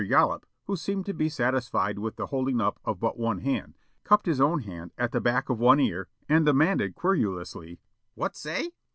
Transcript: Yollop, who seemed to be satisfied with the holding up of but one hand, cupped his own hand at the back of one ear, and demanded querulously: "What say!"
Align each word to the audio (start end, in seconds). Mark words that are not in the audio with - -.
Yollop, 0.03 0.47
who 0.63 0.75
seemed 0.75 1.05
to 1.05 1.13
be 1.13 1.29
satisfied 1.29 1.99
with 1.99 2.15
the 2.15 2.25
holding 2.25 2.59
up 2.59 2.79
of 2.83 2.99
but 2.99 3.19
one 3.19 3.37
hand, 3.37 3.77
cupped 4.03 4.25
his 4.25 4.41
own 4.41 4.61
hand 4.61 4.91
at 4.97 5.11
the 5.11 5.21
back 5.21 5.47
of 5.47 5.59
one 5.59 5.79
ear, 5.79 6.07
and 6.27 6.43
demanded 6.43 6.95
querulously: 6.95 7.79
"What 8.15 8.35
say!" 8.35 8.71